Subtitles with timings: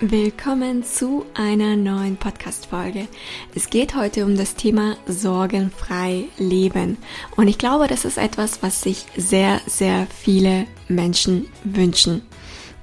[0.00, 3.08] Willkommen zu einer neuen Podcast-Folge.
[3.56, 6.98] Es geht heute um das Thema sorgenfrei leben.
[7.34, 12.22] Und ich glaube, das ist etwas, was sich sehr, sehr viele Menschen wünschen.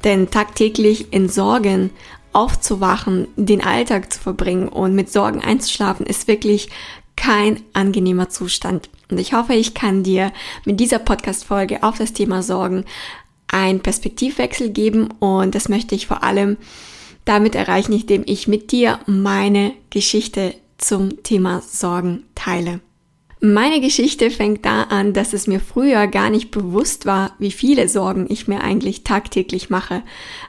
[0.03, 1.91] Denn tagtäglich in Sorgen
[2.33, 6.67] aufzuwachen, den Alltag zu verbringen und mit Sorgen einzuschlafen, ist wirklich
[7.15, 8.89] kein angenehmer Zustand.
[9.09, 10.33] Und ich hoffe, ich kann dir
[10.65, 12.83] mit dieser Podcast-Folge auf das Thema Sorgen
[13.47, 16.57] einen Perspektivwechsel geben und das möchte ich vor allem
[17.25, 22.81] damit erreichen, indem ich mit dir meine Geschichte zum Thema Sorgen teile.
[23.41, 27.87] Meine Geschichte fängt da an, dass es mir früher gar nicht bewusst war, wie viele
[27.89, 30.01] Sorgen ich mir eigentlich tagtäglich mache.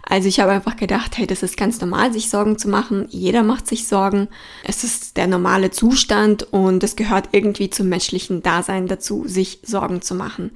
[0.02, 3.06] Also ich habe einfach gedacht, hey, das ist ganz normal, sich Sorgen zu machen.
[3.10, 4.28] Jeder macht sich Sorgen.
[4.64, 10.00] Es ist der normale Zustand und es gehört irgendwie zum menschlichen Dasein dazu, sich Sorgen
[10.00, 10.52] zu machen.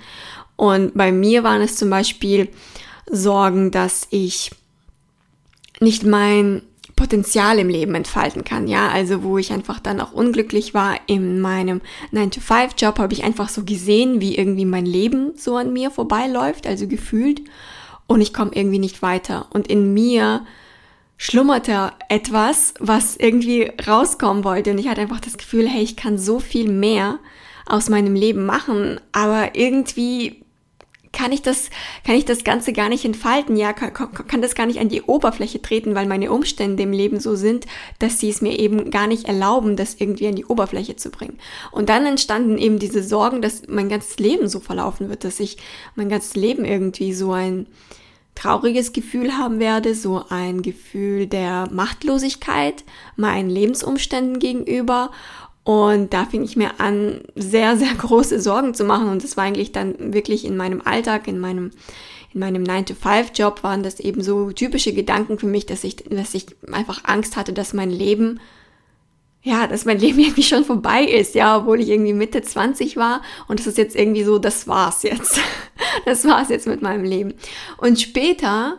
[0.57, 2.49] Und bei mir waren es zum Beispiel
[3.11, 4.53] Sorgen, dass ich
[5.81, 6.63] nicht mein
[6.97, 11.41] Potenzial im Leben entfalten kann, ja, also wo ich einfach dann auch unglücklich war in
[11.41, 11.81] meinem
[12.13, 16.87] 9-to-5-Job, habe ich einfach so gesehen, wie irgendwie mein Leben so an mir vorbeiläuft, also
[16.87, 17.41] gefühlt,
[18.07, 19.47] und ich komme irgendwie nicht weiter.
[19.51, 20.45] Und in mir
[21.17, 26.19] schlummerte etwas, was irgendwie rauskommen wollte, und ich hatte einfach das Gefühl, hey, ich kann
[26.19, 27.19] so viel mehr
[27.65, 30.40] aus meinem Leben machen, aber irgendwie
[31.13, 31.71] kann ich das,
[32.05, 35.03] kann ich das Ganze gar nicht entfalten, ja, kann, kann das gar nicht an die
[35.03, 37.67] Oberfläche treten, weil meine Umstände im Leben so sind,
[37.99, 41.39] dass sie es mir eben gar nicht erlauben, das irgendwie an die Oberfläche zu bringen.
[41.73, 45.57] Und dann entstanden eben diese Sorgen, dass mein ganzes Leben so verlaufen wird, dass ich
[45.97, 47.67] mein ganzes Leben irgendwie so ein
[48.35, 52.85] trauriges Gefühl haben werde, so ein Gefühl der Machtlosigkeit
[53.17, 55.11] meinen Lebensumständen gegenüber
[55.65, 59.09] und da fing ich mir an, sehr, sehr große Sorgen zu machen.
[59.09, 61.71] Und das war eigentlich dann wirklich in meinem Alltag, in meinem,
[62.33, 66.47] in meinem 9-to-5-Job waren das eben so typische Gedanken für mich, dass ich, dass ich
[66.73, 68.41] einfach Angst hatte, dass mein Leben,
[69.43, 73.23] ja, dass mein Leben irgendwie schon vorbei ist, ja, obwohl ich irgendwie Mitte 20 war.
[73.47, 75.41] Und es ist jetzt irgendwie so, das war's jetzt.
[76.05, 77.35] Das war's jetzt mit meinem Leben.
[77.79, 78.79] Und später,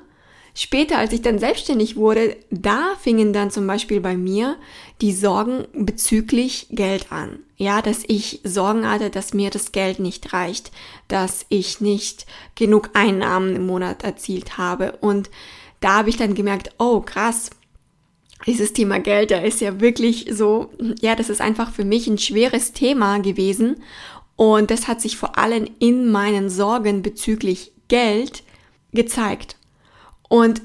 [0.53, 4.57] Später, als ich dann selbstständig wurde, da fingen dann zum Beispiel bei mir
[4.99, 7.39] die Sorgen bezüglich Geld an.
[7.55, 10.71] Ja, dass ich Sorgen hatte, dass mir das Geld nicht reicht,
[11.07, 12.25] dass ich nicht
[12.55, 14.97] genug Einnahmen im Monat erzielt habe.
[14.99, 15.29] Und
[15.79, 17.51] da habe ich dann gemerkt, oh krass,
[18.45, 22.17] dieses Thema Geld, da ist ja wirklich so, ja, das ist einfach für mich ein
[22.17, 23.77] schweres Thema gewesen.
[24.35, 28.43] Und das hat sich vor allem in meinen Sorgen bezüglich Geld
[28.91, 29.55] gezeigt.
[30.31, 30.61] Und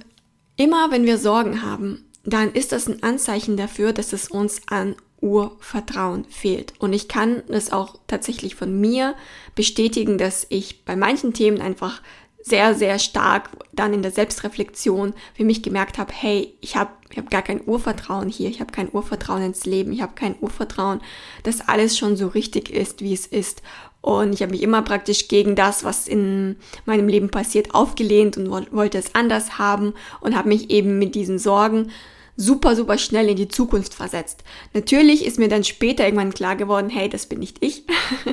[0.55, 4.95] immer wenn wir Sorgen haben, dann ist das ein Anzeichen dafür, dass es uns an
[5.21, 6.75] Urvertrauen fehlt.
[6.79, 9.17] Und ich kann es auch tatsächlich von mir
[9.57, 12.01] bestätigen, dass ich bei manchen Themen einfach
[12.41, 17.19] sehr, sehr stark dann in der Selbstreflexion für mich gemerkt habe, hey, ich habe ich
[17.19, 21.01] hab gar kein Urvertrauen hier, ich habe kein Urvertrauen ins Leben, ich habe kein Urvertrauen,
[21.43, 23.63] dass alles schon so richtig ist, wie es ist.
[24.07, 28.73] Und ich habe mich immer praktisch gegen das, was in meinem Leben passiert, aufgelehnt und
[28.73, 31.91] wollte es anders haben und habe mich eben mit diesen Sorgen
[32.37, 34.45] super, super schnell in die Zukunft versetzt.
[34.75, 37.85] Natürlich ist mir dann später irgendwann klar geworden, hey, das bin nicht ich,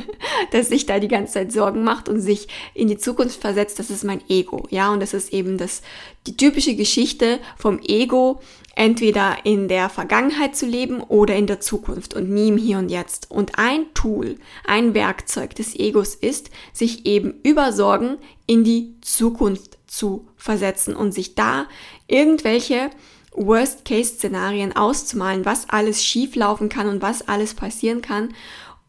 [0.51, 3.89] dass sich da die ganze Zeit Sorgen macht und sich in die Zukunft versetzt, das
[3.89, 5.81] ist mein Ego, ja, und das ist eben das,
[6.27, 8.41] die typische Geschichte vom Ego,
[8.75, 12.89] entweder in der Vergangenheit zu leben oder in der Zukunft und nie im Hier und
[12.89, 13.29] Jetzt.
[13.29, 19.77] Und ein Tool, ein Werkzeug des Egos ist, sich eben über Sorgen in die Zukunft
[19.85, 21.67] zu versetzen und sich da
[22.07, 22.89] irgendwelche
[23.35, 28.33] Worst-Case-Szenarien auszumalen, was alles schieflaufen kann und was alles passieren kann,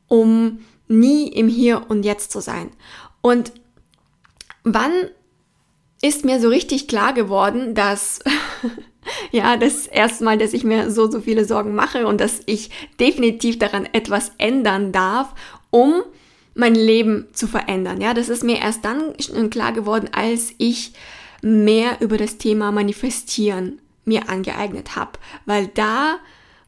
[0.08, 2.70] um nie im Hier und Jetzt zu sein.
[3.20, 3.52] Und
[4.64, 4.93] wann
[6.02, 8.20] ist mir so richtig klar geworden, dass
[9.31, 12.70] ja, das erste Mal, dass ich mir so, so viele Sorgen mache und dass ich
[13.00, 15.35] definitiv daran etwas ändern darf,
[15.70, 16.02] um
[16.55, 18.00] mein Leben zu verändern.
[18.00, 19.17] Ja, das ist mir erst dann
[19.50, 20.93] klar geworden, als ich
[21.43, 25.12] mehr über das Thema Manifestieren mir angeeignet habe,
[25.47, 26.19] weil da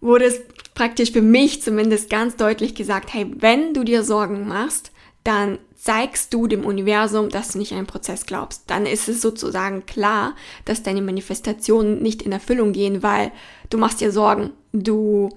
[0.00, 0.40] wurde es
[0.74, 4.92] praktisch für mich zumindest ganz deutlich gesagt, hey, wenn du dir Sorgen machst,
[5.24, 8.64] dann zeigst du dem Universum, dass du nicht an den Prozess glaubst.
[8.68, 10.34] Dann ist es sozusagen klar,
[10.64, 13.32] dass deine Manifestationen nicht in Erfüllung gehen, weil
[13.70, 15.30] du machst dir Sorgen, du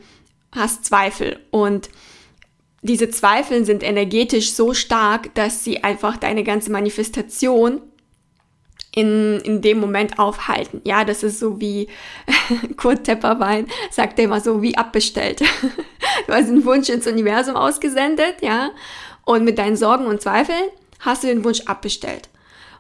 [0.52, 1.90] hast Zweifel und
[2.82, 7.82] diese Zweifel sind energetisch so stark, dass sie einfach deine ganze Manifestation
[8.92, 10.82] in, in dem Moment aufhalten.
[10.84, 11.88] Ja, das ist so wie
[12.78, 15.42] Kurt Tepperwein sagt er immer so wie abbestellt.
[16.28, 18.72] du hast einen Wunsch ins Universum ausgesendet, ja,
[19.26, 20.70] und mit deinen Sorgen und Zweifeln
[21.00, 22.30] hast du den Wunsch abbestellt.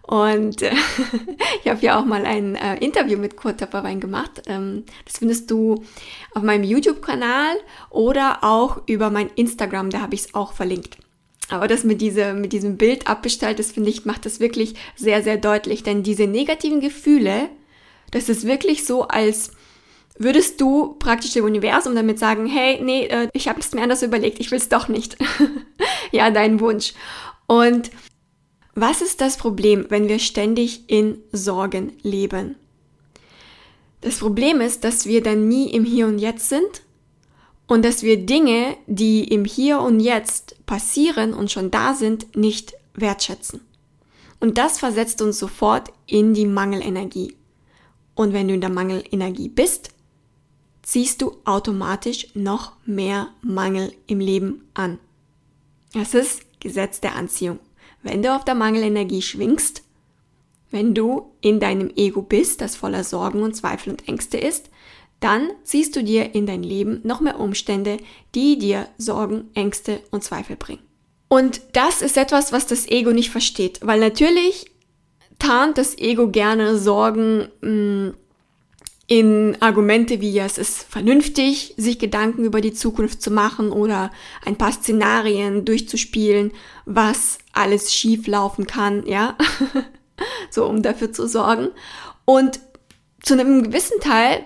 [0.01, 0.73] Und äh,
[1.63, 4.41] ich habe ja auch mal ein äh, Interview mit Kurt Töpferwein gemacht.
[4.47, 5.83] Ähm, das findest du
[6.33, 7.57] auf meinem YouTube-Kanal
[7.91, 10.97] oder auch über mein Instagram, da habe ich es auch verlinkt.
[11.49, 15.23] Aber das mit, diese, mit diesem Bild abbestellt, das finde ich, macht das wirklich sehr,
[15.23, 15.83] sehr deutlich.
[15.83, 17.49] Denn diese negativen Gefühle,
[18.11, 19.51] das ist wirklich so, als
[20.17, 24.03] würdest du praktisch dem Universum damit sagen, hey, nee, äh, ich habe es mir anders
[24.03, 25.17] überlegt, ich will es doch nicht.
[26.11, 26.93] ja, dein Wunsch.
[27.47, 27.89] Und
[28.75, 32.55] was ist das Problem, wenn wir ständig in Sorgen leben?
[34.01, 36.83] Das Problem ist, dass wir dann nie im Hier und Jetzt sind
[37.69, 42.73] und dass wir Dinge, die im Hier und Jetzt passieren und schon da sind, nicht
[42.93, 43.61] wertschätzen.
[44.41, 47.37] Und das versetzt uns sofort in die Mangelenergie.
[48.15, 49.91] Und wenn du in der Mangelenergie bist,
[50.81, 54.99] ziehst du automatisch noch mehr Mangel im Leben an.
[55.93, 57.59] Das ist Gesetz der Anziehung
[58.03, 59.83] wenn du auf der Mangelenergie schwingst,
[60.71, 64.69] wenn du in deinem Ego bist, das voller Sorgen und Zweifel und Ängste ist,
[65.19, 67.97] dann ziehst du dir in dein Leben noch mehr Umstände,
[68.35, 70.81] die dir Sorgen, Ängste und Zweifel bringen.
[71.27, 74.71] Und das ist etwas, was das Ego nicht versteht, weil natürlich
[75.37, 78.13] tarnt das Ego gerne Sorgen mh, mm,
[79.09, 84.11] in Argumente wie es ist vernünftig, sich Gedanken über die Zukunft zu machen oder
[84.45, 86.51] ein paar Szenarien durchzuspielen,
[86.85, 89.35] was alles schief laufen kann, ja,
[90.51, 91.69] so um dafür zu sorgen.
[92.25, 92.59] Und
[93.23, 94.45] zu einem gewissen Teil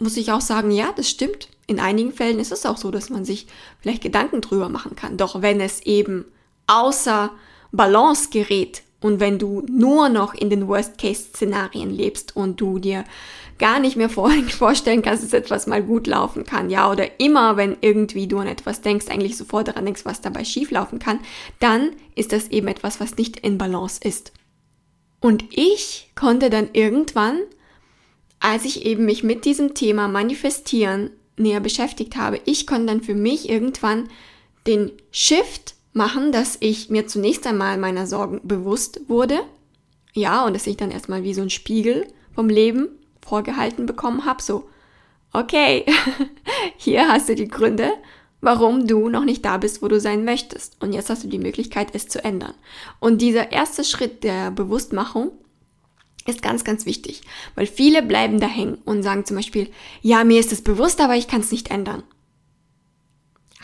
[0.00, 1.48] muss ich auch sagen, ja, das stimmt.
[1.66, 3.46] In einigen Fällen ist es auch so, dass man sich
[3.80, 5.16] vielleicht Gedanken drüber machen kann.
[5.16, 6.24] Doch wenn es eben
[6.66, 7.30] außer
[7.72, 13.04] Balance gerät und wenn du nur noch in den Worst-Case-Szenarien lebst und du dir
[13.58, 14.10] gar nicht mehr
[14.48, 18.46] vorstellen kannst, dass etwas mal gut laufen kann, ja, oder immer, wenn irgendwie du an
[18.46, 21.20] etwas denkst, eigentlich sofort daran denkst, was dabei schief laufen kann,
[21.60, 24.32] dann ist das eben etwas, was nicht in Balance ist.
[25.20, 27.38] Und ich konnte dann irgendwann,
[28.40, 33.14] als ich eben mich mit diesem Thema Manifestieren näher beschäftigt habe, ich konnte dann für
[33.14, 34.08] mich irgendwann
[34.66, 39.40] den Shift machen, dass ich mir zunächst einmal meiner Sorgen bewusst wurde.
[40.12, 42.88] Ja, und dass ich dann erstmal wie so ein Spiegel vom Leben
[43.24, 44.68] vorgehalten bekommen habe, so,
[45.32, 45.84] okay,
[46.76, 47.92] hier hast du die Gründe,
[48.40, 50.82] warum du noch nicht da bist, wo du sein möchtest.
[50.82, 52.54] Und jetzt hast du die Möglichkeit, es zu ändern.
[52.98, 55.32] Und dieser erste Schritt der Bewusstmachung
[56.26, 57.22] ist ganz, ganz wichtig,
[57.54, 59.70] weil viele bleiben da hängen und sagen zum Beispiel,
[60.02, 62.02] ja, mir ist es bewusst, aber ich kann es nicht ändern.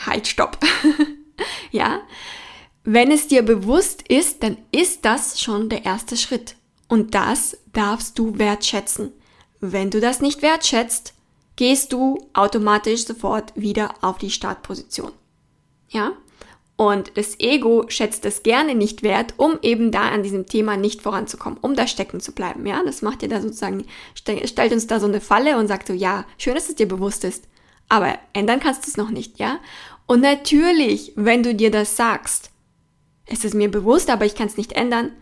[0.04, 0.58] Halt, stopp.
[1.70, 2.00] ja,
[2.84, 6.56] wenn es dir bewusst ist, dann ist das schon der erste Schritt.
[6.88, 9.12] Und das darfst du wertschätzen.
[9.60, 11.14] Wenn du das nicht wertschätzt,
[11.56, 15.12] gehst du automatisch sofort wieder auf die Startposition.
[15.88, 16.12] Ja?
[16.76, 21.00] Und das Ego schätzt es gerne nicht wert, um eben da an diesem Thema nicht
[21.00, 22.66] voranzukommen, um da stecken zu bleiben.
[22.66, 25.94] Ja, das macht dir da sozusagen, stellt uns da so eine Falle und sagt so,
[25.94, 27.48] ja, schön, dass es dir bewusst ist,
[27.88, 29.58] aber ändern kannst du es noch nicht, ja?
[30.06, 32.50] Und natürlich, wenn du dir das sagst,
[33.24, 35.12] es ist mir bewusst, aber ich kann es nicht ändern,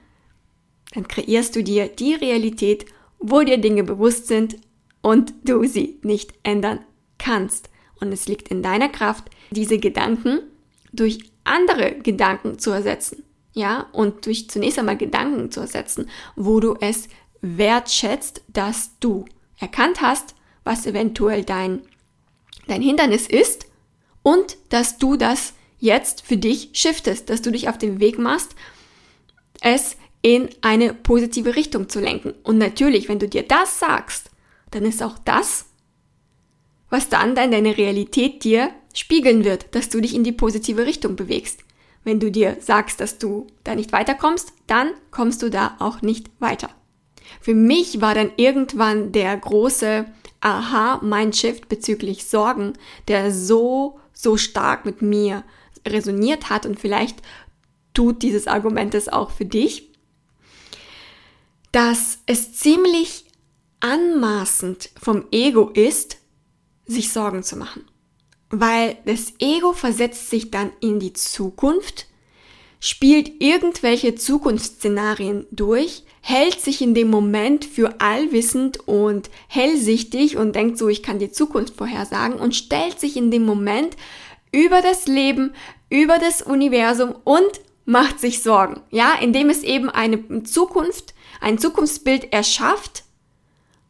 [0.92, 2.86] dann kreierst du dir die Realität
[3.26, 4.56] wo dir Dinge bewusst sind
[5.00, 6.80] und du sie nicht ändern
[7.18, 7.70] kannst.
[8.00, 10.40] Und es liegt in deiner Kraft, diese Gedanken
[10.92, 13.24] durch andere Gedanken zu ersetzen.
[13.52, 17.08] Ja, und durch zunächst einmal Gedanken zu ersetzen, wo du es
[17.40, 19.26] wertschätzt, dass du
[19.60, 20.34] erkannt hast,
[20.64, 21.82] was eventuell dein,
[22.66, 23.66] dein Hindernis ist
[24.22, 28.56] und dass du das jetzt für dich shiftest, dass du dich auf den Weg machst,
[29.60, 32.32] es in eine positive Richtung zu lenken.
[32.42, 34.30] Und natürlich, wenn du dir das sagst,
[34.70, 35.66] dann ist auch das,
[36.88, 41.64] was dann deine Realität dir spiegeln wird, dass du dich in die positive Richtung bewegst.
[42.02, 46.30] Wenn du dir sagst, dass du da nicht weiterkommst, dann kommst du da auch nicht
[46.38, 46.70] weiter.
[47.40, 50.06] Für mich war dann irgendwann der große
[50.40, 52.74] Aha-Mindshift bezüglich Sorgen,
[53.08, 55.44] der so, so stark mit mir
[55.86, 57.22] resoniert hat und vielleicht
[57.92, 59.94] tut dieses Argument es auch für dich
[61.74, 63.24] dass es ziemlich
[63.80, 66.18] anmaßend vom Ego ist,
[66.86, 67.84] sich Sorgen zu machen.
[68.56, 72.06] Weil das Ego versetzt sich dann in die Zukunft,
[72.78, 80.78] spielt irgendwelche Zukunftsszenarien durch, hält sich in dem Moment für allwissend und hellsichtig und denkt
[80.78, 83.96] so, ich kann die Zukunft vorhersagen und stellt sich in dem Moment
[84.52, 85.52] über das Leben,
[85.90, 88.82] über das Universum und macht sich Sorgen.
[88.90, 93.03] Ja, indem es eben eine Zukunft, ein Zukunftsbild erschafft,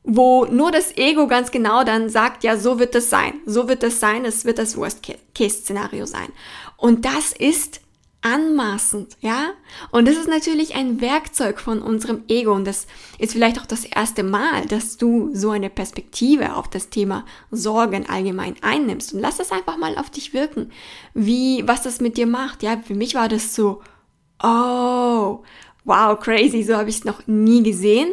[0.04, 3.82] wo nur das Ego ganz genau dann sagt, ja, so wird es sein, so wird
[3.82, 6.28] es sein, es wird das Worst-Case-Szenario sein.
[6.76, 7.80] Und das ist
[8.20, 9.52] anmaßend, ja?
[9.90, 12.86] Und das ist natürlich ein Werkzeug von unserem Ego und das
[13.18, 18.06] ist vielleicht auch das erste Mal, dass du so eine Perspektive auf das Thema Sorgen
[18.08, 20.70] allgemein einnimmst und lass das einfach mal auf dich wirken,
[21.14, 22.78] wie, was das mit dir macht, ja?
[22.78, 23.82] Für mich war das so,
[24.42, 25.42] oh,
[25.84, 28.12] wow, crazy, so habe ich es noch nie gesehen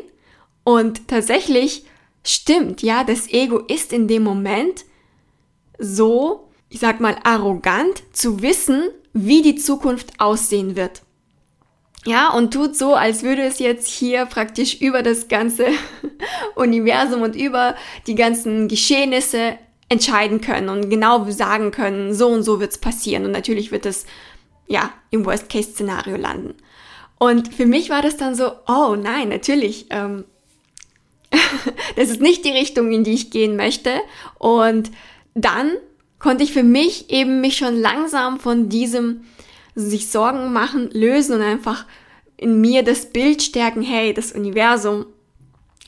[0.63, 1.85] und tatsächlich
[2.23, 4.85] stimmt, ja, das Ego ist in dem Moment
[5.77, 11.01] so, ich sag mal, arrogant zu wissen, wie die Zukunft aussehen wird.
[12.05, 15.67] Ja, und tut so, als würde es jetzt hier praktisch über das ganze
[16.55, 17.75] Universum und über
[18.07, 19.57] die ganzen Geschehnisse
[19.89, 23.25] entscheiden können und genau sagen können, so und so wird's passieren.
[23.25, 24.05] Und natürlich wird es,
[24.67, 26.55] ja, im Worst-Case-Szenario landen.
[27.19, 30.23] Und für mich war das dann so, oh nein, natürlich, ähm,
[31.95, 33.91] das ist nicht die Richtung, in die ich gehen möchte.
[34.37, 34.91] Und
[35.33, 35.71] dann
[36.19, 39.21] konnte ich für mich eben mich schon langsam von diesem
[39.75, 41.85] sich Sorgen machen lösen und einfach
[42.37, 45.05] in mir das Bild stärken, hey, das Universum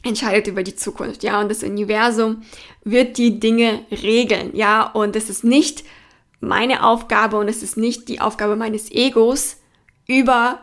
[0.04, 2.44] entscheidet über die Zukunft, ja, und das Universum
[2.84, 5.84] wird die Dinge regeln, ja, und es ist nicht
[6.40, 9.58] meine Aufgabe und es ist nicht die Aufgabe meines Egos,
[10.06, 10.60] über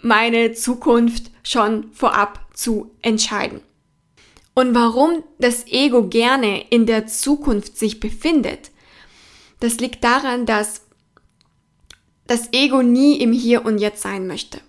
[0.00, 3.60] meine Zukunft schon vorab zu entscheiden.
[4.54, 8.70] Und warum das Ego gerne in der Zukunft sich befindet,
[9.60, 10.82] das liegt daran, dass
[12.26, 14.60] das Ego nie im Hier und Jetzt sein möchte.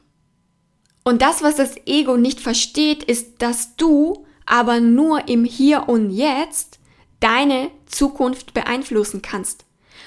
[1.03, 6.11] Und das, was das Ego nicht versteht, ist, dass du aber nur im Hier und
[6.11, 6.79] Jetzt
[7.19, 9.65] deine Zukunft beeinflussen kannst.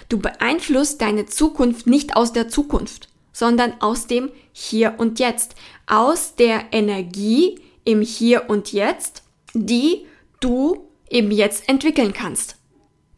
[0.08, 5.54] Du beeinflusst deine Zukunft nicht aus der Zukunft, sondern aus dem Hier und Jetzt,
[5.86, 9.22] aus der Energie im Hier und Jetzt,
[9.64, 10.06] die
[10.40, 12.56] du im Jetzt entwickeln kannst.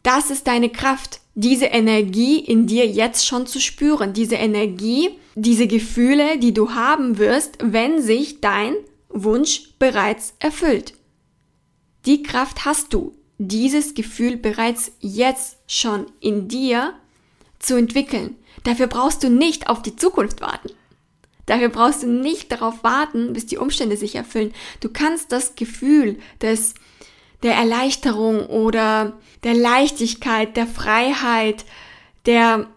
[0.03, 5.67] Das ist deine Kraft, diese Energie in dir jetzt schon zu spüren, diese Energie, diese
[5.67, 8.75] Gefühle, die du haben wirst, wenn sich dein
[9.09, 10.95] Wunsch bereits erfüllt.
[12.07, 16.95] Die Kraft hast du, dieses Gefühl bereits jetzt schon in dir
[17.59, 18.37] zu entwickeln.
[18.65, 20.71] Dafür brauchst du nicht auf die Zukunft warten.
[21.49, 24.53] Dafür brauchst du nicht darauf warten, bis die Umstände sich erfüllen.
[24.81, 26.75] Du kannst das Gefühl des
[27.43, 31.65] der Erleichterung oder der Leichtigkeit, der Freiheit,
[32.27, 32.69] der,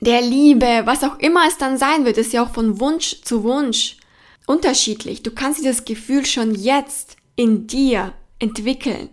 [0.00, 3.44] der Liebe, was auch immer es dann sein wird, ist ja auch von Wunsch zu
[3.44, 3.96] Wunsch
[4.46, 5.22] unterschiedlich.
[5.22, 9.08] Du kannst dieses Gefühl schon jetzt in dir entwickeln.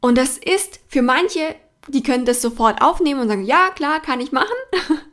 [0.00, 1.54] Und das ist für manche,
[1.88, 4.48] die können das sofort aufnehmen und sagen, ja, klar, kann ich machen.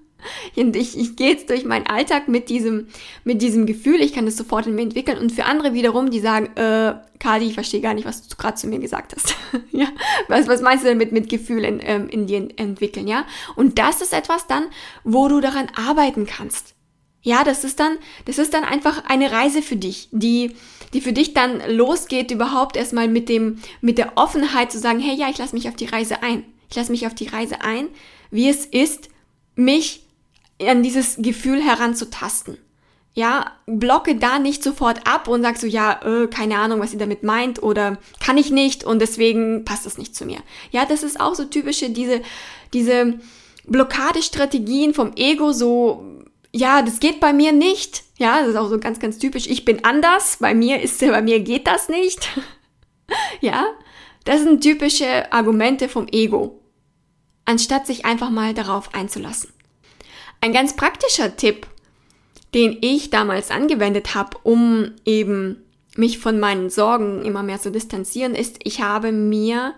[0.55, 2.87] Und ich, ich gehe jetzt durch meinen Alltag mit diesem,
[3.23, 5.17] mit diesem Gefühl, ich kann das sofort in mir entwickeln.
[5.17, 8.55] Und für andere wiederum, die sagen, äh, Kadi, ich verstehe gar nicht, was du gerade
[8.55, 9.35] zu mir gesagt hast.
[9.71, 9.87] ja,
[10.27, 13.25] was, was meinst du denn mit, mit Gefühlen ähm, in dir entwickeln, ja?
[13.55, 14.65] Und das ist etwas dann,
[15.03, 16.75] wo du daran arbeiten kannst.
[17.21, 20.55] Ja, das ist dann, das ist dann einfach eine Reise für dich, die,
[20.93, 25.15] die für dich dann losgeht, überhaupt erstmal mit dem, mit der Offenheit zu sagen, hey,
[25.15, 26.45] ja, ich lasse mich auf die Reise ein.
[26.69, 27.89] Ich lasse mich auf die Reise ein,
[28.31, 29.09] wie es ist,
[29.55, 30.05] mich
[30.67, 32.57] an dieses Gefühl heranzutasten.
[33.13, 36.97] Ja, blocke da nicht sofort ab und sag so, ja, äh, keine Ahnung, was sie
[36.97, 40.39] damit meint oder kann ich nicht und deswegen passt das nicht zu mir.
[40.71, 42.21] Ja, das ist auch so typische, diese,
[42.73, 43.19] diese
[43.65, 46.23] Blockadestrategien vom Ego, so,
[46.53, 48.03] ja, das geht bei mir nicht.
[48.17, 49.47] Ja, das ist auch so ganz, ganz typisch.
[49.47, 52.29] Ich bin anders, bei mir ist, bei mir geht das nicht.
[53.41, 53.65] ja,
[54.23, 56.61] das sind typische Argumente vom Ego.
[57.45, 59.51] Anstatt sich einfach mal darauf einzulassen.
[60.41, 61.67] Ein ganz praktischer Tipp,
[62.53, 65.63] den ich damals angewendet habe, um eben
[65.95, 69.75] mich von meinen Sorgen immer mehr zu distanzieren, ist, ich habe mir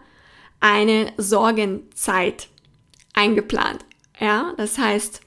[0.60, 2.48] eine Sorgenzeit
[3.14, 3.84] eingeplant.
[4.20, 5.22] Ja, das heißt,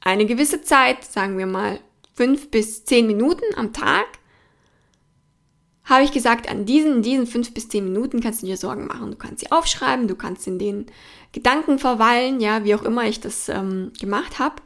[0.00, 1.80] eine gewisse Zeit, sagen wir mal
[2.14, 4.06] fünf bis zehn Minuten am Tag,
[5.88, 9.10] habe ich gesagt, an diesen, diesen fünf bis zehn Minuten kannst du dir Sorgen machen.
[9.10, 10.86] Du kannst sie aufschreiben, du kannst in den
[11.32, 14.56] Gedanken verweilen, ja, wie auch immer ich das ähm, gemacht habe.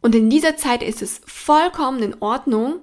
[0.00, 2.80] Und in dieser Zeit ist es vollkommen in Ordnung,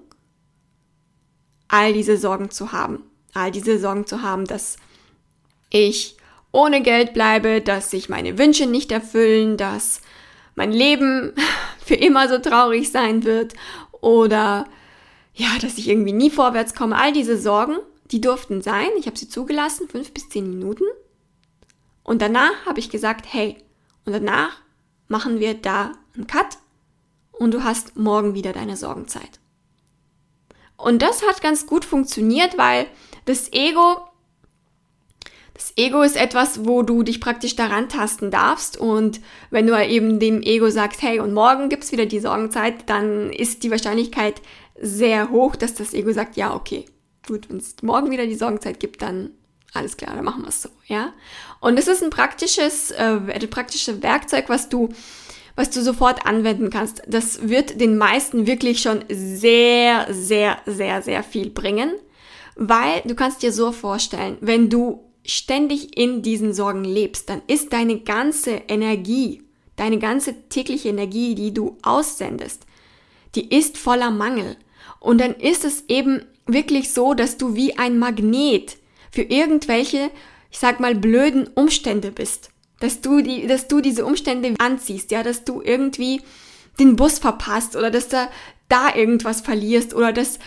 [1.69, 3.03] all diese Sorgen zu haben.
[3.33, 4.77] All diese Sorgen zu haben, dass
[5.69, 6.17] ich
[6.51, 10.01] ohne Geld bleibe, dass sich meine Wünsche nicht erfüllen, dass
[10.55, 11.33] mein Leben
[11.85, 13.53] für immer so traurig sein wird
[14.01, 14.65] oder
[15.33, 16.97] ja, dass ich irgendwie nie vorwärts komme.
[16.97, 17.77] All diese Sorgen,
[18.11, 18.89] die durften sein.
[18.97, 20.85] Ich habe sie zugelassen, fünf bis zehn Minuten.
[22.03, 23.57] Und danach habe ich gesagt, hey,
[24.05, 24.57] und danach
[25.07, 26.57] machen wir da einen Cut
[27.31, 29.39] und du hast morgen wieder deine Sorgenzeit.
[30.77, 32.87] Und das hat ganz gut funktioniert, weil
[33.25, 33.97] das Ego,
[35.53, 38.77] das Ego ist etwas, wo du dich praktisch daran tasten darfst.
[38.77, 39.19] Und
[39.51, 43.63] wenn du eben dem Ego sagst, hey, und morgen gibt's wieder die Sorgenzeit, dann ist
[43.63, 44.41] die Wahrscheinlichkeit
[44.81, 46.85] sehr hoch, dass das Ego sagt, ja, okay,
[47.27, 49.31] gut, wenn es morgen wieder die Sorgenzeit gibt, dann
[49.73, 51.13] alles klar, dann machen wir es so, ja.
[51.59, 54.89] Und es ist ein praktisches, äh, praktisches Werkzeug, was du
[55.59, 57.01] was du sofort anwenden kannst.
[57.05, 61.95] Das wird den meisten wirklich schon sehr, sehr, sehr, sehr viel bringen,
[62.55, 67.73] weil du kannst dir so vorstellen, wenn du ständig in diesen Sorgen lebst, dann ist
[67.73, 69.43] deine ganze Energie,
[69.75, 72.65] deine ganze tägliche Energie, die du aussendest,
[73.35, 74.55] die ist voller Mangel.
[74.99, 78.77] Und dann ist es eben wirklich so, dass du wie ein Magnet
[79.11, 80.11] für irgendwelche,
[80.51, 85.23] ich sag mal, blöden Umstände bist dass du die, dass du diese Umstände anziehst, ja,
[85.23, 86.21] dass du irgendwie
[86.79, 88.29] den Bus verpasst oder dass da
[88.69, 90.39] da irgendwas verlierst oder dass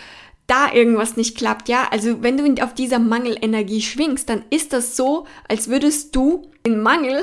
[0.47, 1.87] da irgendwas nicht klappt, ja.
[1.91, 6.81] Also wenn du auf dieser Mangelenergie schwingst, dann ist das so, als würdest du den
[6.81, 7.21] Mangel,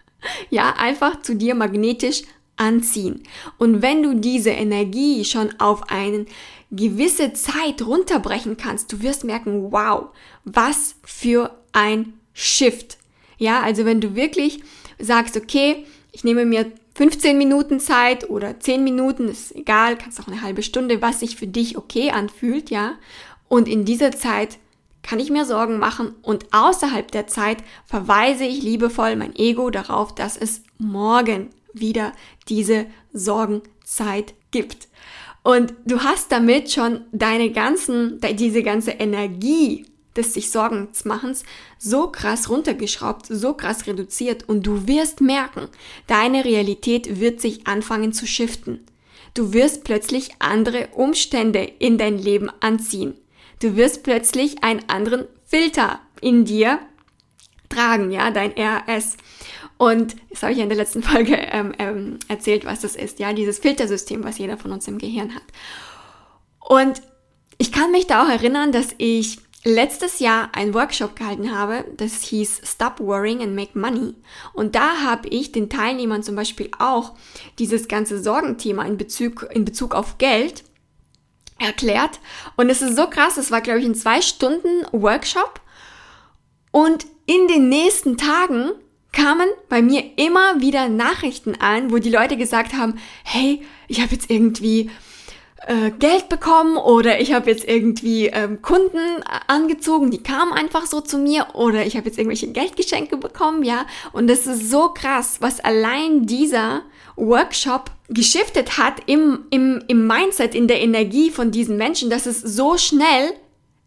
[0.50, 2.22] ja, einfach zu dir magnetisch
[2.56, 3.22] anziehen.
[3.58, 6.26] Und wenn du diese Energie schon auf eine
[6.70, 10.08] gewisse Zeit runterbrechen kannst, du wirst merken, wow,
[10.44, 12.98] was für ein Shift
[13.40, 14.62] ja, also wenn du wirklich
[14.98, 20.28] sagst, okay, ich nehme mir 15 Minuten Zeit oder 10 Minuten, ist egal, kannst auch
[20.28, 22.96] eine halbe Stunde, was sich für dich okay anfühlt, ja.
[23.48, 24.58] Und in dieser Zeit
[25.02, 30.14] kann ich mir Sorgen machen und außerhalb der Zeit verweise ich liebevoll mein Ego darauf,
[30.14, 32.12] dass es morgen wieder
[32.50, 32.84] diese
[33.14, 34.88] Sorgenzeit gibt.
[35.42, 41.44] Und du hast damit schon deine ganzen, diese ganze Energie des sich Sorgensmachens
[41.78, 45.68] so krass runtergeschraubt, so krass reduziert und du wirst merken,
[46.06, 48.84] deine Realität wird sich anfangen zu shiften.
[49.34, 53.14] Du wirst plötzlich andere Umstände in dein Leben anziehen.
[53.60, 56.80] Du wirst plötzlich einen anderen Filter in dir
[57.68, 59.16] tragen, ja, dein RS.
[59.80, 63.32] Und das habe ich in der letzten Folge ähm, ähm, erzählt, was das ist, ja,
[63.32, 65.42] dieses Filtersystem, was jeder von uns im Gehirn hat.
[66.60, 67.00] Und
[67.56, 72.20] ich kann mich da auch erinnern, dass ich letztes Jahr einen Workshop gehalten habe, das
[72.24, 74.16] hieß Stop Worrying and Make Money.
[74.52, 77.14] Und da habe ich den Teilnehmern zum Beispiel auch
[77.58, 80.62] dieses ganze Sorgenthema in Bezug, in Bezug auf Geld
[81.58, 82.20] erklärt.
[82.58, 85.62] Und es ist so krass, es war, glaube ich, ein zwei Stunden Workshop.
[86.70, 88.72] Und in den nächsten Tagen
[89.12, 92.94] kamen bei mir immer wieder Nachrichten an, wo die Leute gesagt haben,
[93.24, 94.90] hey, ich habe jetzt irgendwie
[95.66, 101.00] äh, Geld bekommen oder ich habe jetzt irgendwie ähm, Kunden angezogen, die kamen einfach so
[101.00, 103.86] zu mir oder ich habe jetzt irgendwelche Geldgeschenke bekommen, ja.
[104.12, 106.82] Und das ist so krass, was allein dieser
[107.16, 112.40] Workshop geschiftet hat im, im, im Mindset, in der Energie von diesen Menschen, dass es
[112.40, 113.32] so schnell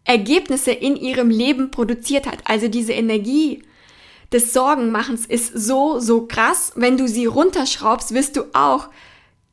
[0.04, 2.38] Ergebnisse in ihrem Leben produziert hat.
[2.44, 3.62] Also diese Energie
[4.34, 6.72] des Sorgenmachens ist so, so krass.
[6.74, 8.88] Wenn du sie runterschraubst, wirst du auch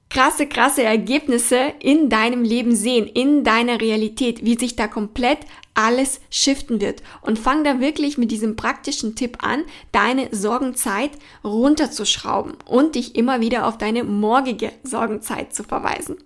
[0.09, 5.39] krasse, krasse Ergebnisse in deinem Leben sehen, in deiner Realität, wie sich da komplett
[5.75, 7.03] alles shiften wird.
[7.21, 11.11] Und fang da wirklich mit diesem praktischen Tipp an, deine Sorgenzeit
[11.43, 16.17] runterzuschrauben und dich immer wieder auf deine morgige Sorgenzeit zu verweisen.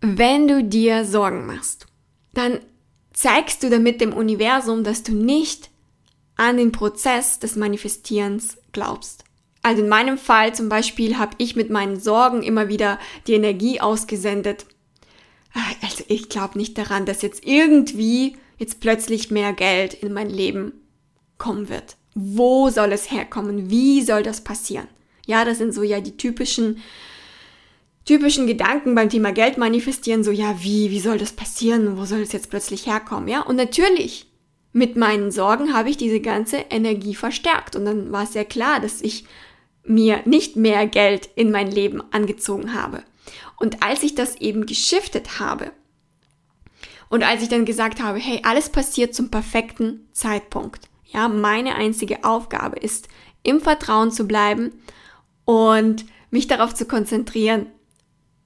[0.00, 1.86] Wenn du dir Sorgen machst,
[2.32, 2.60] dann
[3.12, 5.70] zeigst du damit dem Universum, dass du nicht
[6.36, 9.24] an den Prozess des Manifestierens glaubst.
[9.62, 13.80] Also in meinem Fall zum Beispiel habe ich mit meinen Sorgen immer wieder die Energie
[13.80, 14.66] ausgesendet.
[15.82, 20.72] Also ich glaube nicht daran, dass jetzt irgendwie jetzt plötzlich mehr Geld in mein Leben
[21.38, 21.96] kommen wird.
[22.14, 23.70] Wo soll es herkommen?
[23.70, 24.88] Wie soll das passieren?
[25.26, 26.82] Ja, das sind so ja die typischen
[28.04, 31.96] typischen Gedanken beim Thema Geld manifestieren, so ja, wie, wie soll das passieren?
[31.96, 33.28] Wo soll es jetzt plötzlich herkommen?
[33.28, 34.26] Ja, und natürlich
[34.74, 38.80] mit meinen Sorgen habe ich diese ganze Energie verstärkt und dann war es ja klar,
[38.80, 39.24] dass ich
[39.84, 43.04] mir nicht mehr Geld in mein Leben angezogen habe.
[43.56, 45.70] Und als ich das eben geschiftet habe
[47.08, 50.88] und als ich dann gesagt habe, hey, alles passiert zum perfekten Zeitpunkt.
[51.04, 53.06] Ja, meine einzige Aufgabe ist,
[53.44, 54.72] im Vertrauen zu bleiben
[55.44, 57.66] und mich darauf zu konzentrieren,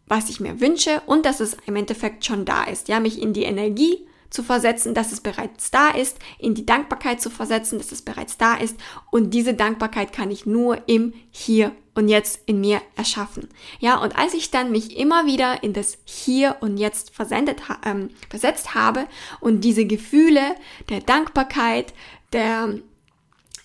[0.07, 2.89] was ich mir wünsche und dass es im Endeffekt schon da ist.
[2.89, 7.21] Ja, mich in die Energie zu versetzen, dass es bereits da ist, in die Dankbarkeit
[7.21, 8.77] zu versetzen, dass es bereits da ist.
[9.11, 13.49] Und diese Dankbarkeit kann ich nur im Hier und Jetzt in mir erschaffen.
[13.81, 18.11] Ja, und als ich dann mich immer wieder in das Hier und Jetzt versendet, ähm,
[18.29, 19.07] versetzt habe
[19.41, 20.55] und diese Gefühle
[20.89, 21.93] der Dankbarkeit,
[22.33, 22.75] der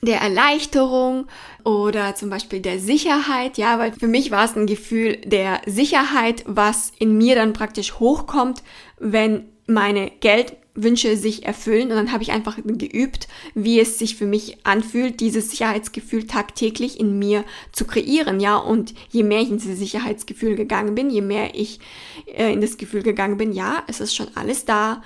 [0.02, 1.28] der Erleichterung
[1.64, 6.44] oder zum Beispiel der Sicherheit, ja, weil für mich war es ein Gefühl der Sicherheit,
[6.46, 8.64] was in mir dann praktisch hochkommt,
[9.00, 14.26] wenn meine Geldwünsche sich erfüllen und dann habe ich einfach geübt, wie es sich für
[14.26, 19.58] mich anfühlt, dieses Sicherheitsgefühl tagtäglich in mir zu kreieren, ja, und je mehr ich in
[19.58, 21.80] dieses Sicherheitsgefühl gegangen bin, je mehr ich
[22.28, 25.04] äh, in das Gefühl gegangen bin, ja, es ist schon alles da.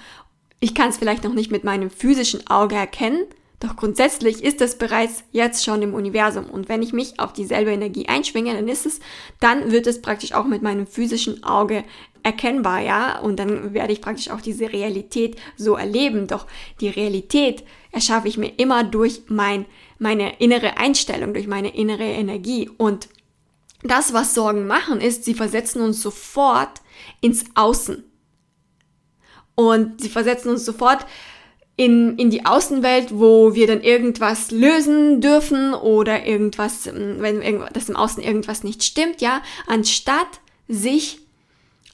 [0.59, 3.25] Ich kann es vielleicht noch nicht mit meinem physischen Auge erkennen,
[3.59, 7.71] doch grundsätzlich ist es bereits jetzt schon im Universum und wenn ich mich auf dieselbe
[7.71, 8.99] Energie einschwinge, dann ist es,
[9.39, 11.83] dann wird es praktisch auch mit meinem physischen Auge
[12.21, 16.27] erkennbar, ja, und dann werde ich praktisch auch diese Realität so erleben.
[16.27, 16.45] Doch
[16.81, 19.65] die Realität erschaffe ich mir immer durch mein,
[19.97, 23.07] meine innere Einstellung, durch meine innere Energie und
[23.83, 26.81] das, was Sorgen machen, ist, sie versetzen uns sofort
[27.21, 28.03] ins Außen.
[29.55, 31.05] Und sie versetzen uns sofort
[31.77, 37.87] in, in die Außenwelt, wo wir dann irgendwas lösen dürfen oder irgendwas, ähm, wenn das
[37.87, 41.19] im Außen irgendwas nicht stimmt, ja, anstatt sich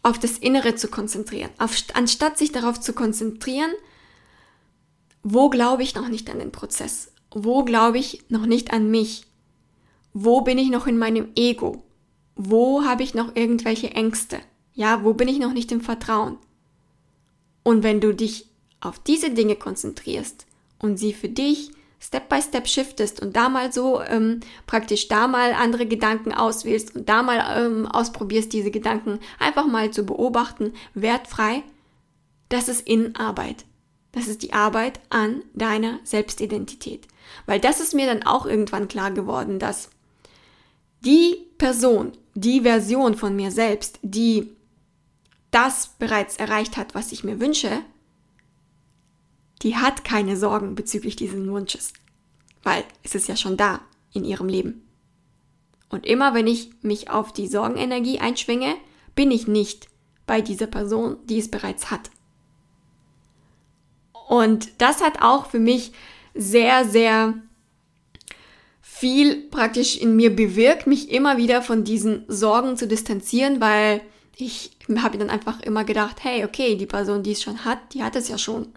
[0.02, 3.72] auf das Innere zu konzentrieren, auf, anstatt sich darauf zu konzentrieren,
[5.22, 9.26] wo glaube ich noch nicht an den Prozess, wo glaube ich noch nicht an mich,
[10.14, 11.84] wo bin ich noch in meinem Ego,
[12.36, 14.40] wo habe ich noch irgendwelche Ängste,
[14.74, 16.38] ja, wo bin ich noch nicht im Vertrauen.
[17.64, 18.53] Und wenn du dich
[18.84, 20.46] auf diese Dinge konzentrierst
[20.80, 25.28] und sie für dich Step by Step shiftest und da mal so ähm, praktisch da
[25.28, 30.74] mal andere Gedanken auswählst und da mal ähm, ausprobierst, diese Gedanken einfach mal zu beobachten,
[30.94, 31.64] wertfrei,
[32.50, 33.64] das ist Innenarbeit.
[34.12, 37.08] Das ist die Arbeit an deiner Selbstidentität.
[37.46, 39.90] Weil das ist mir dann auch irgendwann klar geworden, dass
[41.06, 44.52] die Person, die Version von mir selbst, die
[45.52, 47.82] das bereits erreicht hat, was ich mir wünsche,
[49.64, 51.94] die hat keine Sorgen bezüglich dieses Wunsches,
[52.64, 54.88] weil es ist ja schon da in ihrem Leben.
[55.90, 58.76] Und immer wenn ich mich auf die Sorgenenergie einschwinge,
[59.16, 59.88] bin ich nicht
[60.26, 62.10] bei dieser Person, die es bereits hat.
[64.28, 65.92] Und das hat auch für mich
[66.34, 67.36] sehr, sehr
[68.82, 74.02] viel praktisch in mir bewirkt, mich immer wieder von diesen Sorgen zu distanzieren, weil
[74.36, 78.02] ich habe dann einfach immer gedacht, hey, okay, die Person, die es schon hat, die
[78.02, 78.74] hat es ja schon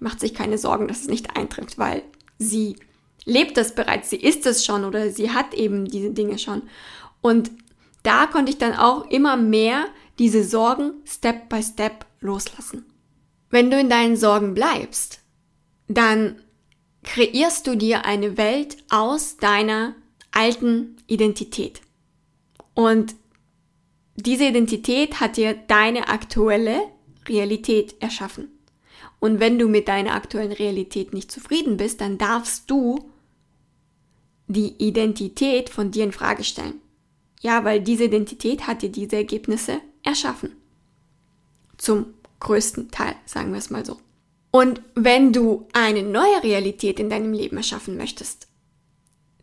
[0.00, 2.02] macht sich keine Sorgen, dass es nicht eintrifft, weil
[2.38, 2.76] sie
[3.24, 6.62] lebt das bereits, sie ist es schon oder sie hat eben diese Dinge schon.
[7.20, 7.50] Und
[8.02, 9.86] da konnte ich dann auch immer mehr
[10.18, 12.84] diese Sorgen Step by Step loslassen.
[13.50, 15.20] Wenn du in deinen Sorgen bleibst,
[15.88, 16.40] dann
[17.02, 19.94] kreierst du dir eine Welt aus deiner
[20.30, 21.80] alten Identität.
[22.74, 23.14] Und
[24.16, 26.80] diese Identität hat dir deine aktuelle
[27.26, 28.48] Realität erschaffen.
[29.20, 33.10] Und wenn du mit deiner aktuellen Realität nicht zufrieden bist, dann darfst du
[34.48, 36.80] die Identität von dir in Frage stellen.
[37.40, 40.56] Ja, weil diese Identität hat dir diese Ergebnisse erschaffen.
[41.76, 42.06] Zum
[42.40, 43.98] größten Teil, sagen wir es mal so.
[44.50, 48.48] Und wenn du eine neue Realität in deinem Leben erschaffen möchtest,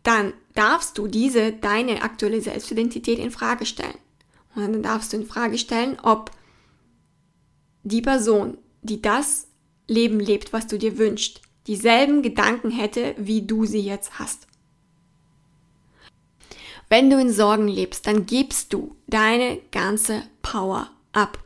[0.02, 3.98] dann darfst du diese, deine aktuelle Selbstidentität in Frage stellen.
[4.54, 6.30] Und dann darfst du in Frage stellen, ob
[7.82, 9.47] die Person, die das
[9.88, 14.46] Leben lebt, was du dir wünschst, dieselben Gedanken hätte, wie du sie jetzt hast.
[16.88, 21.38] Wenn du in Sorgen lebst, dann gibst du deine ganze Power ab.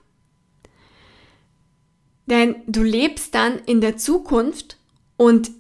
[2.27, 4.77] Denn du lebst dann in der Zukunft
[5.17, 5.51] und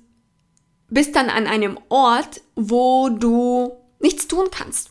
[0.88, 4.90] bist dann an einem Ort, wo du nichts tun kannst,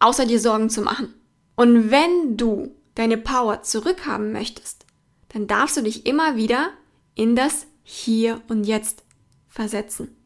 [0.00, 1.14] außer dir Sorgen zu machen.
[1.54, 4.86] Und wenn du deine Power zurückhaben möchtest,
[5.28, 6.70] dann darfst du dich immer wieder
[7.16, 9.02] in das Hier und Jetzt
[9.48, 10.16] versetzen.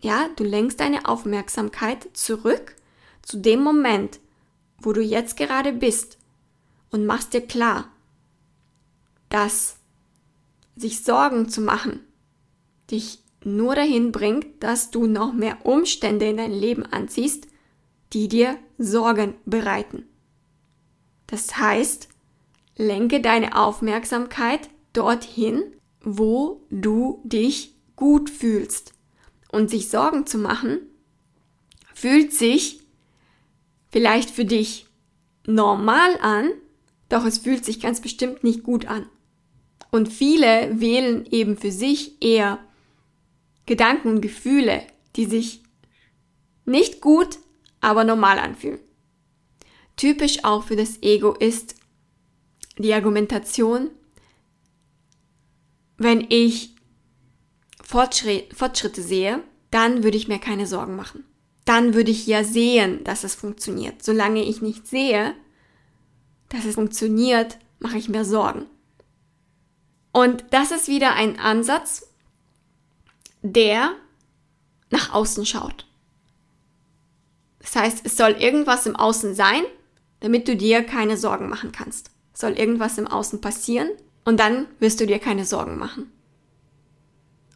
[0.00, 2.76] Ja, du lenkst deine Aufmerksamkeit zurück
[3.22, 4.20] zu dem Moment,
[4.76, 6.18] wo du jetzt gerade bist
[6.90, 7.90] und machst dir klar,
[9.30, 9.78] dass
[10.76, 12.00] sich Sorgen zu machen
[12.90, 17.46] dich nur dahin bringt, dass du noch mehr Umstände in dein Leben anziehst,
[18.12, 20.04] die dir Sorgen bereiten.
[21.26, 22.08] Das heißt,
[22.76, 25.62] lenke deine Aufmerksamkeit dorthin,
[26.02, 28.94] wo du dich gut fühlst.
[29.50, 30.80] Und sich Sorgen zu machen,
[31.94, 32.80] fühlt sich
[33.90, 34.86] vielleicht für dich
[35.46, 36.50] normal an,
[37.08, 39.06] doch es fühlt sich ganz bestimmt nicht gut an.
[39.90, 42.58] Und viele wählen eben für sich eher
[43.64, 44.82] Gedanken und Gefühle,
[45.16, 45.62] die sich
[46.66, 47.38] nicht gut,
[47.80, 48.80] aber normal anfühlen.
[49.96, 51.74] typisch auch für das Ego ist
[52.78, 53.90] die Argumentation,
[55.98, 56.74] wenn ich
[57.82, 61.24] Fortschritt, Fortschritte sehe, dann würde ich mir keine Sorgen machen.
[61.64, 64.02] Dann würde ich ja sehen, dass es funktioniert.
[64.02, 65.34] Solange ich nicht sehe,
[66.48, 68.66] dass es funktioniert, mache ich mir Sorgen.
[70.12, 72.08] Und das ist wieder ein Ansatz,
[73.42, 73.92] der
[74.90, 75.86] nach außen schaut.
[77.58, 79.62] Das heißt, es soll irgendwas im Außen sein,
[80.20, 82.10] damit du dir keine Sorgen machen kannst.
[82.32, 83.90] Es soll irgendwas im Außen passieren
[84.28, 86.12] und dann wirst du dir keine Sorgen machen.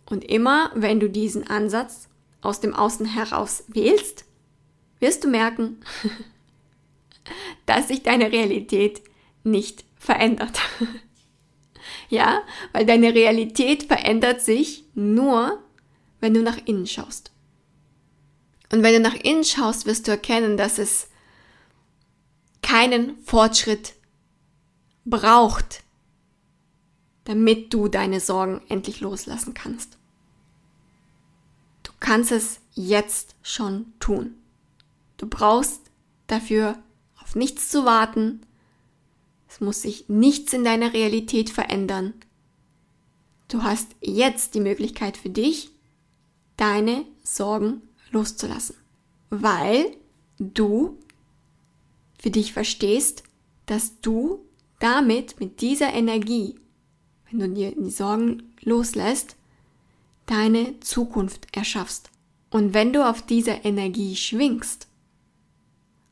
[0.06, 2.08] Und immer, wenn du diesen Ansatz
[2.40, 4.24] aus dem Außen heraus wählst,
[4.98, 5.80] wirst du merken,
[7.66, 9.02] dass sich deine Realität
[9.44, 10.60] nicht verändert.
[12.08, 12.40] ja,
[12.72, 15.62] weil deine Realität verändert sich nur,
[16.20, 17.32] wenn du nach innen schaust.
[18.72, 21.10] Und wenn du nach innen schaust, wirst du erkennen, dass es
[22.62, 23.92] keinen Fortschritt
[25.04, 25.82] braucht,
[27.24, 29.98] damit du deine Sorgen endlich loslassen kannst.
[31.82, 34.34] Du kannst es jetzt schon tun.
[35.16, 35.80] Du brauchst
[36.26, 36.78] dafür
[37.22, 38.40] auf nichts zu warten.
[39.48, 42.14] Es muss sich nichts in deiner Realität verändern.
[43.48, 45.70] Du hast jetzt die Möglichkeit für dich,
[46.56, 48.76] deine Sorgen loszulassen,
[49.30, 49.96] weil
[50.38, 50.98] du
[52.18, 53.24] für dich verstehst,
[53.66, 54.44] dass du
[54.78, 56.56] damit, mit dieser Energie,
[57.32, 59.36] wenn du dir die Sorgen loslässt,
[60.26, 62.10] deine Zukunft erschaffst.
[62.50, 64.86] Und wenn du auf dieser Energie schwingst,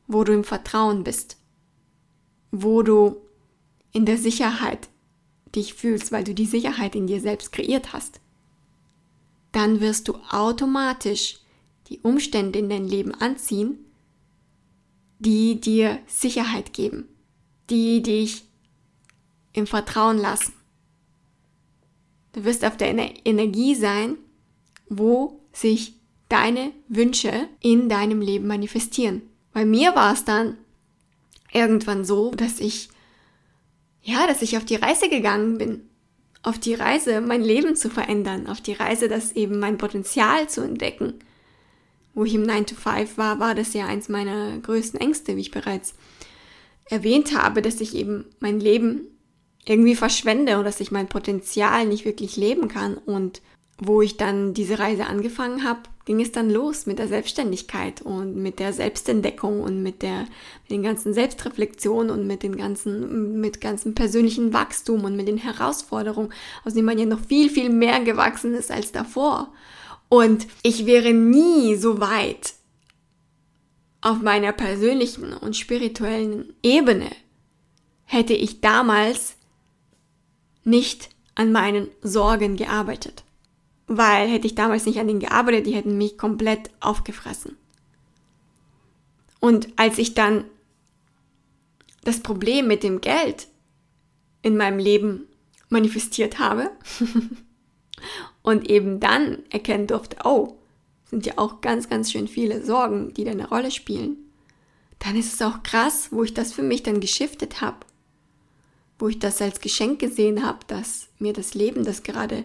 [0.07, 1.37] wo du im Vertrauen bist,
[2.51, 3.17] wo du
[3.93, 4.89] in der Sicherheit
[5.55, 8.19] dich fühlst, weil du die Sicherheit in dir selbst kreiert hast,
[9.51, 11.39] dann wirst du automatisch
[11.87, 13.77] die Umstände in dein Leben anziehen,
[15.19, 17.07] die dir Sicherheit geben,
[17.69, 18.43] die dich
[19.53, 20.53] im Vertrauen lassen.
[22.33, 22.93] Du wirst auf der
[23.25, 24.17] Energie sein,
[24.87, 25.93] wo sich
[26.29, 29.21] deine Wünsche in deinem Leben manifestieren.
[29.53, 30.57] Bei mir war es dann
[31.51, 32.89] irgendwann so, dass ich,
[34.01, 35.81] ja, dass ich auf die Reise gegangen bin.
[36.43, 38.47] Auf die Reise, mein Leben zu verändern.
[38.47, 41.15] Auf die Reise, das eben mein Potenzial zu entdecken
[42.13, 45.41] wo ich im 9 to 5 war, war das ja eins meiner größten Ängste, wie
[45.41, 45.93] ich bereits
[46.89, 49.07] erwähnt habe, dass ich eben mein Leben
[49.65, 52.97] irgendwie verschwende und dass ich mein Potenzial nicht wirklich leben kann.
[52.97, 53.41] Und
[53.77, 58.35] wo ich dann diese Reise angefangen habe, ging es dann los mit der Selbstständigkeit und
[58.35, 60.21] mit der Selbstentdeckung und mit der
[60.63, 65.37] mit den ganzen Selbstreflexionen und mit den ganzen mit ganzen persönlichen Wachstum und mit den
[65.37, 69.51] Herausforderungen, aus denen man ja noch viel viel mehr gewachsen ist als davor.
[70.09, 72.53] Und ich wäre nie so weit
[74.01, 77.09] auf meiner persönlichen und spirituellen Ebene,
[78.03, 79.35] hätte ich damals
[80.63, 83.23] nicht an meinen Sorgen gearbeitet.
[83.87, 87.57] Weil hätte ich damals nicht an denen gearbeitet, die hätten mich komplett aufgefressen.
[89.39, 90.45] Und als ich dann
[92.03, 93.47] das Problem mit dem Geld
[94.41, 95.27] in meinem Leben
[95.69, 96.71] manifestiert habe
[98.41, 100.57] und eben dann erkennen durfte, oh,
[101.05, 104.17] sind ja auch ganz, ganz schön viele Sorgen, die da eine Rolle spielen,
[104.99, 107.77] dann ist es auch krass, wo ich das für mich dann geschiftet habe,
[109.01, 112.43] wo ich das als Geschenk gesehen habe, dass mir das Leben das gerade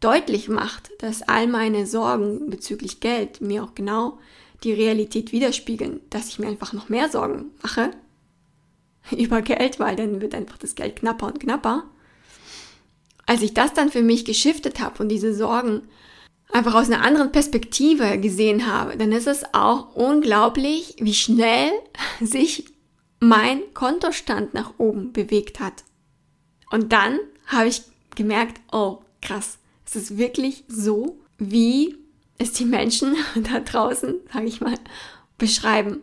[0.00, 4.18] deutlich macht, dass all meine Sorgen bezüglich Geld mir auch genau
[4.64, 7.90] die Realität widerspiegeln, dass ich mir einfach noch mehr Sorgen mache
[9.16, 11.84] über Geld, weil dann wird einfach das Geld knapper und knapper.
[13.26, 15.82] Als ich das dann für mich geschiftet habe und diese Sorgen
[16.52, 21.70] einfach aus einer anderen Perspektive gesehen habe, dann ist es auch unglaublich, wie schnell
[22.20, 22.71] sich
[23.22, 25.84] mein Kontostand nach oben bewegt hat.
[26.72, 27.82] Und dann habe ich
[28.16, 31.96] gemerkt, oh krass, es ist wirklich so, wie
[32.38, 33.14] es die Menschen
[33.52, 34.74] da draußen, sage ich mal,
[35.38, 36.02] beschreiben.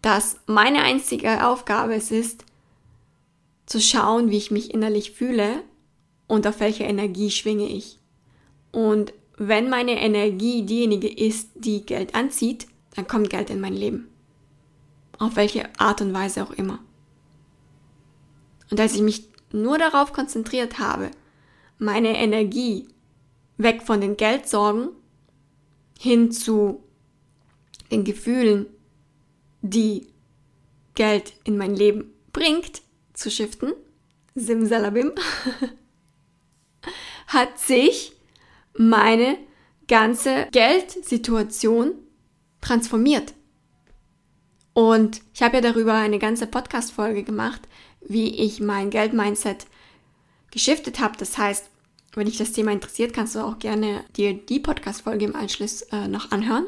[0.00, 2.44] Dass meine einzige Aufgabe es ist,
[3.66, 5.64] zu schauen, wie ich mich innerlich fühle
[6.28, 7.98] und auf welche Energie schwinge ich.
[8.70, 14.08] Und wenn meine Energie diejenige ist, die Geld anzieht, dann kommt Geld in mein Leben.
[15.18, 16.78] Auf welche Art und Weise auch immer.
[18.70, 21.10] Und als ich mich nur darauf konzentriert habe,
[21.78, 22.88] meine Energie
[23.56, 24.90] weg von den Geldsorgen
[25.98, 26.82] hin zu
[27.90, 28.66] den Gefühlen,
[29.62, 30.08] die
[30.94, 32.82] Geld in mein Leben bringt,
[33.14, 33.72] zu shiften,
[34.34, 35.12] simsalabim,
[37.28, 38.12] hat sich
[38.76, 39.38] meine
[39.88, 41.94] ganze Geldsituation
[42.60, 43.34] transformiert.
[44.76, 47.62] Und ich habe ja darüber eine ganze Podcast-Folge gemacht,
[48.06, 49.66] wie ich mein Geld-Mindset
[50.50, 51.16] geschiftet habe.
[51.16, 51.70] Das heißt,
[52.14, 56.08] wenn dich das Thema interessiert, kannst du auch gerne dir die Podcast-Folge im Anschluss äh,
[56.08, 56.66] noch anhören.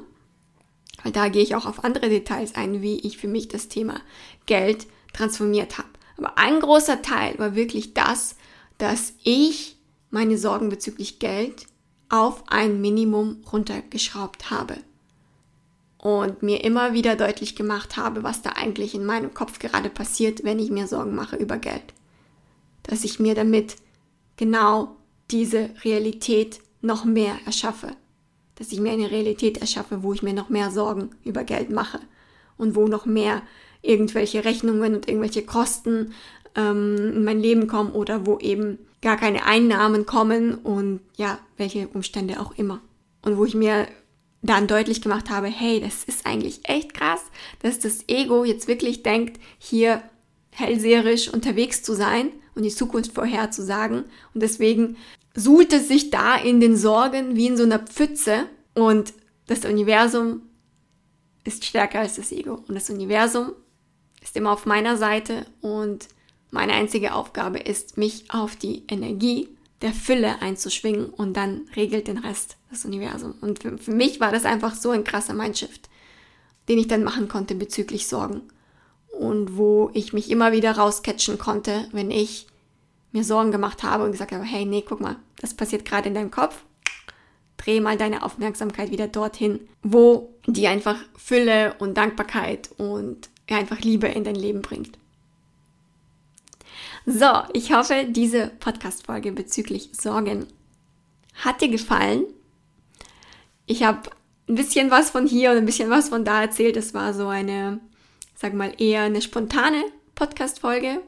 [1.02, 4.00] Weil da gehe ich auch auf andere Details ein, wie ich für mich das Thema
[4.46, 5.90] Geld transformiert habe.
[6.16, 8.36] Aber ein großer Teil war wirklich das,
[8.78, 9.76] dass ich
[10.08, 11.66] meine Sorgen bezüglich Geld
[12.08, 14.78] auf ein Minimum runtergeschraubt habe.
[15.98, 20.44] Und mir immer wieder deutlich gemacht habe, was da eigentlich in meinem Kopf gerade passiert,
[20.44, 21.92] wenn ich mir Sorgen mache über Geld.
[22.84, 23.76] Dass ich mir damit
[24.36, 24.96] genau
[25.30, 27.96] diese Realität noch mehr erschaffe
[28.58, 32.00] dass ich mir eine Realität erschaffe, wo ich mir noch mehr Sorgen über Geld mache
[32.56, 33.42] und wo noch mehr
[33.82, 36.12] irgendwelche Rechnungen und irgendwelche Kosten
[36.56, 41.86] ähm, in mein Leben kommen oder wo eben gar keine Einnahmen kommen und ja, welche
[41.86, 42.80] Umstände auch immer.
[43.22, 43.86] Und wo ich mir
[44.42, 47.20] dann deutlich gemacht habe, hey, das ist eigentlich echt krass,
[47.60, 50.02] dass das Ego jetzt wirklich denkt, hier
[50.50, 54.04] hellseherisch unterwegs zu sein und die Zukunft vorherzusagen.
[54.34, 54.96] Und deswegen
[55.34, 59.12] suhlt es sich da in den Sorgen wie in so einer Pfütze und
[59.46, 60.42] das Universum
[61.44, 62.62] ist stärker als das Ego.
[62.68, 63.52] Und das Universum
[64.22, 66.08] ist immer auf meiner Seite und
[66.50, 69.48] meine einzige Aufgabe ist, mich auf die Energie
[69.82, 73.34] der Fülle einzuschwingen und dann regelt den Rest das Universum.
[73.40, 75.88] Und für, für mich war das einfach so ein krasser Mindshift,
[76.68, 78.42] den ich dann machen konnte bezüglich Sorgen.
[79.18, 82.46] Und wo ich mich immer wieder rauscatchen konnte, wenn ich
[83.12, 86.14] mir Sorgen gemacht habe und gesagt habe, hey, nee, guck mal, das passiert gerade in
[86.14, 86.62] deinem Kopf.
[87.56, 94.06] Dreh mal deine Aufmerksamkeit wieder dorthin, wo die einfach Fülle und Dankbarkeit und einfach Liebe
[94.08, 94.98] in dein Leben bringt.
[97.10, 100.46] So, ich hoffe, diese Podcast-Folge bezüglich Sorgen
[101.42, 102.24] hat dir gefallen.
[103.64, 104.10] Ich habe
[104.46, 106.76] ein bisschen was von hier und ein bisschen was von da erzählt.
[106.76, 107.80] Es war so eine,
[108.34, 109.84] sag mal, eher eine spontane
[110.16, 111.00] Podcast-Folge.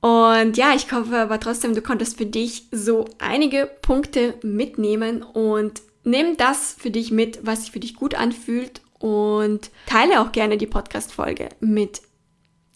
[0.00, 5.82] Und ja, ich hoffe aber trotzdem, du konntest für dich so einige Punkte mitnehmen und
[6.04, 10.56] nimm das für dich mit, was sich für dich gut anfühlt und teile auch gerne
[10.56, 12.00] die Podcast-Folge mit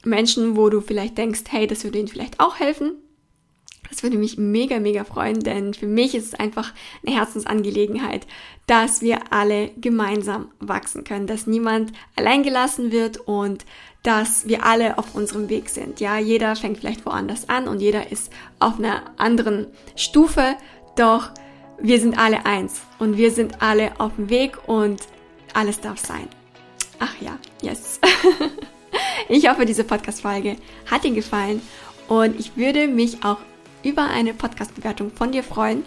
[0.05, 2.93] Menschen, wo du vielleicht denkst, hey, das würde ihnen vielleicht auch helfen.
[3.91, 6.73] Das würde mich mega, mega freuen, denn für mich ist es einfach
[7.05, 8.27] eine Herzensangelegenheit,
[8.67, 13.65] dass wir alle gemeinsam wachsen können, dass niemand allein gelassen wird und
[14.03, 16.01] dass wir alle auf unserem Weg sind.
[16.01, 20.57] Ja, jeder fängt vielleicht woanders an und jeder ist auf einer anderen Stufe,
[20.97, 21.31] doch
[21.81, 25.01] wir sind alle eins und wir sind alle auf dem Weg und
[25.55, 26.29] alles darf sein.
[26.99, 28.01] Ach ja, yes.
[29.29, 30.57] ich hoffe, diese Podcast-Folge
[30.91, 31.63] hat dir gefallen
[32.09, 33.39] und ich würde mich auch
[33.83, 35.85] über eine Podcast-Bewertung von dir freuen,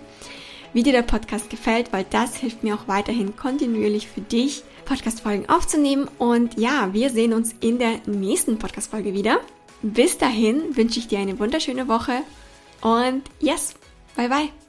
[0.74, 5.50] wie dir der Podcast gefällt, weil das hilft mir auch weiterhin kontinuierlich für dich, Podcast-Folgen
[5.50, 6.08] aufzunehmen.
[6.18, 9.42] Und ja, wir sehen uns in der nächsten Podcast-Folge wieder.
[9.82, 12.22] Bis dahin wünsche ich dir eine wunderschöne Woche
[12.82, 13.74] und yes,
[14.16, 14.61] bye bye.